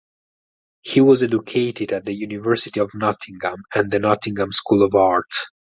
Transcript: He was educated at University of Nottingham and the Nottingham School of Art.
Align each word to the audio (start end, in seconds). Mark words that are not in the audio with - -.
He 0.81 0.99
was 0.99 1.21
educated 1.21 1.91
at 1.93 2.07
University 2.07 2.79
of 2.79 2.89
Nottingham 2.95 3.57
and 3.75 3.91
the 3.91 3.99
Nottingham 3.99 4.51
School 4.51 4.81
of 4.81 4.95
Art. 4.95 5.29